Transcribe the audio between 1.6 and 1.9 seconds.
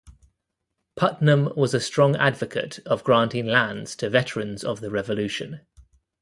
a